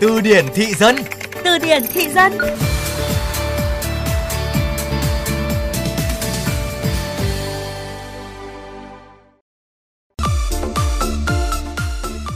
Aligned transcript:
Từ 0.00 0.20
điển 0.20 0.44
thị 0.54 0.74
dân 0.74 0.96
Từ 1.44 1.58
điển 1.58 1.82
thị 1.92 2.08
dân 2.14 2.32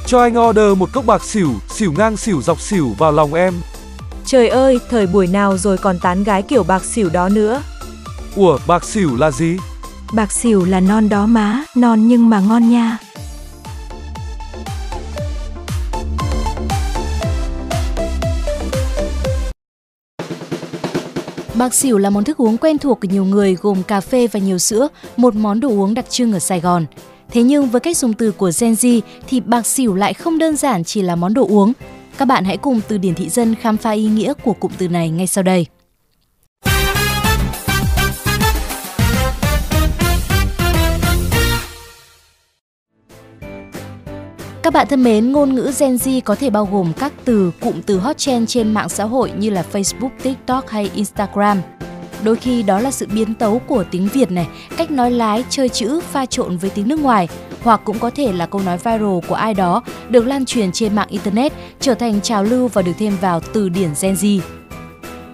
Cho 0.07 0.21
anh 0.21 0.39
order 0.39 0.79
một 0.79 0.89
cốc 0.93 1.07
bạc 1.07 1.25
xỉu, 1.25 1.51
xỉu 1.69 1.93
ngang 1.93 2.17
xỉu 2.17 2.43
dọc 2.43 2.61
xỉu 2.61 2.89
vào 2.99 3.13
lòng 3.13 3.35
em. 3.35 3.55
Trời 4.25 4.49
ơi, 4.49 4.79
thời 4.91 5.07
buổi 5.07 5.27
nào 5.27 5.59
rồi 5.59 5.79
còn 5.79 5.99
tán 5.99 6.25
gái 6.25 6.43
kiểu 6.43 6.63
bạc 6.63 6.85
xỉu 6.85 7.09
đó 7.09 7.29
nữa. 7.29 7.63
Ủa, 8.37 8.59
bạc 8.67 8.85
xỉu 8.85 9.17
là 9.17 9.31
gì? 9.31 9.57
Bạc 10.13 10.33
xỉu 10.33 10.65
là 10.65 10.81
non 10.81 11.09
đó 11.09 11.27
má, 11.27 11.65
non 11.75 12.09
nhưng 12.09 12.31
mà 12.31 12.41
ngon 12.41 12.71
nha. 12.71 12.99
Bạc 21.61 21.75
xỉu 21.75 21.99
là 21.99 22.11
món 22.11 22.25
thức 22.25 22.37
uống 22.37 22.57
quen 22.57 22.79
thuộc 22.79 23.01
của 23.01 23.09
nhiều 23.11 23.25
người 23.25 23.55
gồm 23.55 23.83
cà 23.83 24.01
phê 24.01 24.27
và 24.27 24.41
nhiều 24.41 24.59
sữa, 24.59 24.89
một 25.17 25.35
món 25.35 25.61
đồ 25.61 25.69
uống 25.69 25.95
đặc 25.95 26.11
trưng 26.11 26.33
ở 26.33 26.39
Sài 26.39 26.61
Gòn. 26.61 26.87
Thế 27.31 27.43
nhưng 27.43 27.67
với 27.67 27.81
cách 27.81 27.97
dùng 27.97 28.13
từ 28.13 28.33
của 28.33 28.51
Gen 28.61 28.73
Z 28.73 29.01
thì 29.29 29.41
bạc 29.41 29.67
xỉu 29.67 29.95
lại 29.95 30.15
không 30.15 30.39
đơn 30.39 30.57
giản 30.57 30.85
chỉ 30.85 31.03
là 31.03 31.17
món 31.17 31.35
đồ 31.35 31.47
uống. 31.47 31.73
Các 32.19 32.25
bạn 32.25 32.45
hãy 32.45 32.57
cùng 32.57 32.81
từ 32.89 32.99
điển 32.99 33.15
thị 33.15 33.29
dân 33.29 33.55
khám 33.55 33.77
phá 33.77 33.91
ý 33.91 34.07
nghĩa 34.07 34.33
của 34.45 34.53
cụm 34.53 34.73
từ 34.79 34.89
này 34.89 35.11
ngay 35.11 35.27
sau 35.27 35.45
đây. 35.45 35.67
Các 44.63 44.73
bạn 44.73 44.87
thân 44.87 45.03
mến, 45.03 45.33
ngôn 45.33 45.55
ngữ 45.55 45.73
Gen 45.79 45.97
Z 45.97 46.21
có 46.25 46.35
thể 46.35 46.51
bao 46.51 46.69
gồm 46.73 46.93
các 46.93 47.13
từ, 47.25 47.53
cụm 47.61 47.81
từ 47.87 47.99
hot 47.99 48.19
trend 48.19 48.51
trên 48.51 48.75
mạng 48.75 48.89
xã 48.89 49.05
hội 49.05 49.33
như 49.39 49.51
là 49.51 49.65
Facebook, 49.73 50.11
TikTok 50.23 50.69
hay 50.69 50.91
Instagram. 50.95 51.61
Đôi 52.25 52.37
khi 52.37 52.63
đó 52.63 52.81
là 52.81 52.91
sự 52.91 53.07
biến 53.15 53.35
tấu 53.35 53.59
của 53.59 53.85
tiếng 53.91 54.09
Việt 54.13 54.31
này, 54.31 54.49
cách 54.77 54.91
nói 54.91 55.11
lái, 55.11 55.45
chơi 55.51 55.69
chữ 55.69 56.01
pha 56.01 56.27
trộn 56.27 56.57
với 56.57 56.71
tiếng 56.71 56.89
nước 56.89 57.01
ngoài, 57.01 57.29
hoặc 57.63 57.81
cũng 57.85 57.99
có 57.99 58.11
thể 58.11 58.33
là 58.33 58.47
câu 58.47 58.61
nói 58.61 58.79
viral 58.79 59.19
của 59.29 59.35
ai 59.35 59.55
đó 59.55 59.83
được 60.09 60.27
lan 60.27 60.45
truyền 60.45 60.73
trên 60.73 60.95
mạng 60.95 61.09
internet, 61.09 61.53
trở 61.81 61.95
thành 61.95 62.21
trào 62.21 62.45
lưu 62.45 62.69
và 62.69 62.83
được 62.83 62.93
thêm 62.99 63.17
vào 63.21 63.41
từ 63.53 63.69
điển 63.69 63.91
Gen 64.01 64.15
Z. 64.15 64.41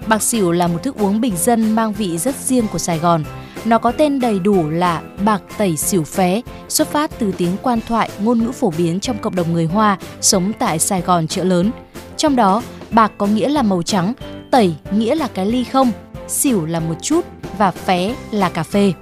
Bạc 0.06 0.22
xỉu 0.22 0.52
là 0.52 0.66
một 0.66 0.82
thức 0.82 0.96
uống 0.98 1.20
bình 1.20 1.36
dân 1.36 1.72
mang 1.72 1.92
vị 1.92 2.18
rất 2.18 2.34
riêng 2.34 2.66
của 2.72 2.78
Sài 2.78 2.98
Gòn. 2.98 3.24
Nó 3.66 3.78
có 3.78 3.92
tên 3.92 4.20
đầy 4.20 4.38
đủ 4.38 4.68
là 4.68 5.02
bạc 5.24 5.42
tẩy 5.58 5.76
xỉu 5.76 6.04
phé, 6.04 6.40
xuất 6.68 6.88
phát 6.88 7.10
từ 7.18 7.32
tiếng 7.36 7.56
quan 7.62 7.80
thoại 7.88 8.10
ngôn 8.20 8.38
ngữ 8.38 8.52
phổ 8.52 8.72
biến 8.78 9.00
trong 9.00 9.18
cộng 9.18 9.34
đồng 9.36 9.52
người 9.52 9.64
Hoa 9.66 9.98
sống 10.20 10.52
tại 10.58 10.78
Sài 10.78 11.00
Gòn 11.00 11.26
chợ 11.26 11.44
lớn. 11.44 11.70
Trong 12.16 12.36
đó, 12.36 12.62
bạc 12.90 13.12
có 13.18 13.26
nghĩa 13.26 13.48
là 13.48 13.62
màu 13.62 13.82
trắng, 13.82 14.12
tẩy 14.50 14.74
nghĩa 14.90 15.14
là 15.14 15.28
cái 15.34 15.46
ly 15.46 15.64
không, 15.64 15.92
xỉu 16.28 16.66
là 16.66 16.80
một 16.80 16.94
chút 17.02 17.24
và 17.58 17.70
phé 17.70 18.14
là 18.30 18.48
cà 18.48 18.62
phê. 18.62 18.92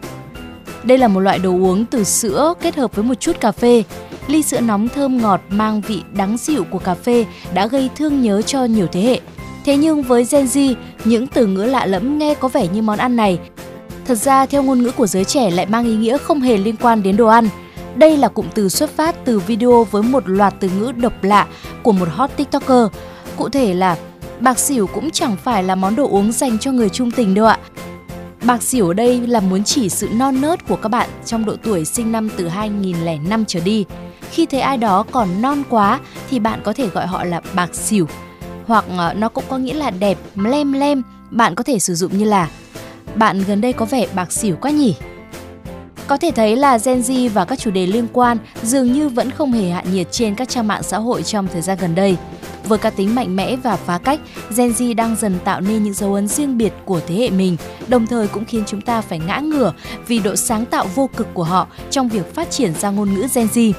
Đây 0.84 0.98
là 0.98 1.08
một 1.08 1.20
loại 1.20 1.38
đồ 1.38 1.50
uống 1.50 1.84
từ 1.84 2.04
sữa 2.04 2.54
kết 2.60 2.76
hợp 2.76 2.96
với 2.96 3.04
một 3.04 3.20
chút 3.20 3.40
cà 3.40 3.52
phê. 3.52 3.82
Ly 4.26 4.42
sữa 4.42 4.60
nóng 4.60 4.88
thơm 4.88 5.22
ngọt 5.22 5.40
mang 5.48 5.80
vị 5.80 6.02
đắng 6.12 6.36
dịu 6.36 6.64
của 6.70 6.78
cà 6.78 6.94
phê 6.94 7.26
đã 7.54 7.66
gây 7.66 7.90
thương 7.96 8.22
nhớ 8.22 8.42
cho 8.42 8.64
nhiều 8.64 8.86
thế 8.92 9.00
hệ. 9.00 9.20
Thế 9.64 9.76
nhưng 9.76 10.02
với 10.02 10.26
Gen 10.30 10.46
Z, 10.46 10.74
những 11.04 11.26
từ 11.26 11.46
ngữ 11.46 11.64
lạ 11.64 11.86
lẫm 11.86 12.18
nghe 12.18 12.34
có 12.34 12.48
vẻ 12.48 12.68
như 12.68 12.82
món 12.82 12.98
ăn 12.98 13.16
này 13.16 13.38
Thật 14.04 14.14
ra 14.14 14.46
theo 14.46 14.62
ngôn 14.62 14.82
ngữ 14.82 14.90
của 14.90 15.06
giới 15.06 15.24
trẻ 15.24 15.50
lại 15.50 15.66
mang 15.66 15.84
ý 15.84 15.96
nghĩa 15.96 16.18
không 16.18 16.40
hề 16.40 16.56
liên 16.56 16.76
quan 16.76 17.02
đến 17.02 17.16
đồ 17.16 17.26
ăn. 17.26 17.48
Đây 17.94 18.16
là 18.16 18.28
cụm 18.28 18.46
từ 18.54 18.68
xuất 18.68 18.90
phát 18.90 19.24
từ 19.24 19.38
video 19.38 19.84
với 19.84 20.02
một 20.02 20.28
loạt 20.28 20.54
từ 20.60 20.70
ngữ 20.78 20.92
độc 20.92 21.12
lạ 21.22 21.46
của 21.82 21.92
một 21.92 22.08
hot 22.12 22.30
tiktoker. 22.36 22.86
Cụ 23.36 23.48
thể 23.48 23.74
là 23.74 23.96
bạc 24.40 24.58
xỉu 24.58 24.86
cũng 24.86 25.10
chẳng 25.10 25.36
phải 25.36 25.62
là 25.62 25.74
món 25.74 25.96
đồ 25.96 26.08
uống 26.08 26.32
dành 26.32 26.58
cho 26.58 26.72
người 26.72 26.88
trung 26.88 27.10
tình 27.10 27.34
đâu 27.34 27.46
ạ. 27.46 27.58
Bạc 28.44 28.62
xỉu 28.62 28.88
ở 28.88 28.94
đây 28.94 29.26
là 29.26 29.40
muốn 29.40 29.64
chỉ 29.64 29.88
sự 29.88 30.08
non 30.12 30.40
nớt 30.40 30.68
của 30.68 30.76
các 30.76 30.88
bạn 30.88 31.08
trong 31.24 31.44
độ 31.44 31.56
tuổi 31.62 31.84
sinh 31.84 32.12
năm 32.12 32.28
từ 32.36 32.48
2005 32.48 33.44
trở 33.44 33.60
đi. 33.60 33.84
Khi 34.30 34.46
thấy 34.46 34.60
ai 34.60 34.76
đó 34.76 35.04
còn 35.10 35.42
non 35.42 35.62
quá 35.70 36.00
thì 36.30 36.38
bạn 36.38 36.60
có 36.64 36.72
thể 36.72 36.86
gọi 36.86 37.06
họ 37.06 37.24
là 37.24 37.40
bạc 37.54 37.74
xỉu. 37.74 38.08
Hoặc 38.66 38.84
ờ, 38.96 39.14
nó 39.14 39.28
cũng 39.28 39.44
có 39.48 39.58
nghĩa 39.58 39.74
là 39.74 39.90
đẹp, 39.90 40.18
lem 40.36 40.72
lem, 40.72 41.02
bạn 41.30 41.54
có 41.54 41.64
thể 41.64 41.78
sử 41.78 41.94
dụng 41.94 42.18
như 42.18 42.24
là 42.24 42.48
bạn 43.14 43.42
gần 43.46 43.60
đây 43.60 43.72
có 43.72 43.84
vẻ 43.84 44.06
bạc 44.14 44.32
xỉu 44.32 44.56
quá 44.60 44.70
nhỉ? 44.70 44.94
Có 46.06 46.16
thể 46.16 46.30
thấy 46.30 46.56
là 46.56 46.78
Gen 46.84 47.00
Z 47.00 47.30
và 47.30 47.44
các 47.44 47.58
chủ 47.58 47.70
đề 47.70 47.86
liên 47.86 48.06
quan 48.12 48.38
dường 48.62 48.92
như 48.92 49.08
vẫn 49.08 49.30
không 49.30 49.52
hề 49.52 49.70
hạ 49.70 49.82
nhiệt 49.92 50.06
trên 50.10 50.34
các 50.34 50.48
trang 50.48 50.68
mạng 50.68 50.82
xã 50.82 50.98
hội 50.98 51.22
trong 51.22 51.48
thời 51.52 51.62
gian 51.62 51.78
gần 51.80 51.94
đây. 51.94 52.16
Với 52.64 52.78
cá 52.78 52.90
tính 52.90 53.14
mạnh 53.14 53.36
mẽ 53.36 53.56
và 53.56 53.76
phá 53.76 53.98
cách, 53.98 54.20
Gen 54.56 54.70
Z 54.70 54.94
đang 54.94 55.16
dần 55.16 55.38
tạo 55.44 55.60
nên 55.60 55.84
những 55.84 55.94
dấu 55.94 56.14
ấn 56.14 56.28
riêng 56.28 56.58
biệt 56.58 56.72
của 56.84 57.00
thế 57.06 57.14
hệ 57.14 57.30
mình, 57.30 57.56
đồng 57.88 58.06
thời 58.06 58.28
cũng 58.28 58.44
khiến 58.44 58.62
chúng 58.66 58.80
ta 58.80 59.00
phải 59.00 59.18
ngã 59.18 59.38
ngửa 59.38 59.72
vì 60.06 60.18
độ 60.18 60.36
sáng 60.36 60.66
tạo 60.66 60.86
vô 60.94 61.10
cực 61.16 61.34
của 61.34 61.44
họ 61.44 61.66
trong 61.90 62.08
việc 62.08 62.34
phát 62.34 62.50
triển 62.50 62.74
ra 62.74 62.90
ngôn 62.90 63.14
ngữ 63.14 63.26
Gen 63.34 63.46
Z. 63.46 63.72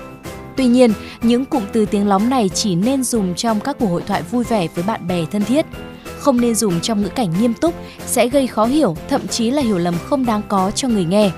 Tuy 0.56 0.66
nhiên, 0.66 0.94
những 1.22 1.46
cụm 1.46 1.63
từ 1.73 1.85
tiếng 1.85 2.07
lóng 2.07 2.29
này 2.29 2.50
chỉ 2.50 2.75
nên 2.75 3.03
dùng 3.03 3.35
trong 3.35 3.59
các 3.59 3.78
cuộc 3.79 3.88
hội 3.88 4.03
thoại 4.07 4.22
vui 4.31 4.44
vẻ 4.44 4.67
với 4.75 4.84
bạn 4.84 5.07
bè 5.07 5.25
thân 5.31 5.46
thiết 5.46 5.66
không 6.25 6.41
nên 6.41 6.55
dùng 6.55 6.81
trong 6.81 7.01
ngữ 7.01 7.09
cảnh 7.09 7.33
nghiêm 7.39 7.53
túc 7.53 7.75
sẽ 8.05 8.27
gây 8.27 8.47
khó 8.47 8.65
hiểu, 8.65 8.95
thậm 9.09 9.27
chí 9.27 9.51
là 9.51 9.61
hiểu 9.61 9.77
lầm 9.77 9.95
không 10.05 10.25
đáng 10.25 10.41
có 10.47 10.71
cho 10.71 10.87
người 10.87 11.05
nghe. 11.05 11.31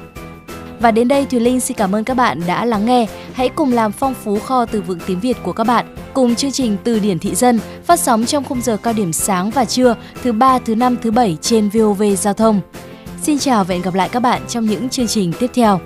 Và 0.79 0.91
đến 0.91 1.07
đây 1.07 1.25
Thùy 1.25 1.39
Linh 1.39 1.59
xin 1.59 1.77
cảm 1.77 1.95
ơn 1.95 2.03
các 2.03 2.13
bạn 2.13 2.41
đã 2.47 2.65
lắng 2.65 2.85
nghe. 2.85 3.07
Hãy 3.33 3.49
cùng 3.49 3.73
làm 3.73 3.91
phong 3.91 4.13
phú 4.13 4.39
kho 4.39 4.65
từ 4.65 4.81
vựng 4.81 4.99
tiếng 5.07 5.19
Việt 5.19 5.37
của 5.43 5.53
các 5.53 5.63
bạn 5.63 5.95
cùng 6.13 6.35
chương 6.35 6.51
trình 6.51 6.77
Từ 6.83 6.99
điển 6.99 7.19
thị 7.19 7.35
dân 7.35 7.59
phát 7.85 7.99
sóng 7.99 8.25
trong 8.25 8.43
khung 8.43 8.61
giờ 8.61 8.77
cao 8.83 8.93
điểm 8.93 9.13
sáng 9.13 9.49
và 9.49 9.65
trưa 9.65 9.95
thứ 10.23 10.31
ba, 10.31 10.59
thứ 10.59 10.75
năm, 10.75 10.97
thứ 11.01 11.11
bảy 11.11 11.37
trên 11.41 11.69
VOV 11.69 12.03
Giao 12.17 12.33
thông. 12.33 12.61
Xin 13.21 13.39
chào 13.39 13.63
và 13.63 13.73
hẹn 13.73 13.81
gặp 13.81 13.93
lại 13.93 14.09
các 14.09 14.19
bạn 14.19 14.41
trong 14.47 14.65
những 14.65 14.89
chương 14.89 15.07
trình 15.07 15.33
tiếp 15.39 15.51
theo. 15.53 15.79